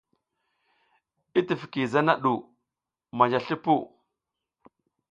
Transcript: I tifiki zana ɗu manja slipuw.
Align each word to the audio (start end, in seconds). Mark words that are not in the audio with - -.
I 1.39 1.39
tifiki 1.47 1.83
zana 1.91 2.13
ɗu 2.23 2.33
manja 3.17 3.39
slipuw. 3.45 3.81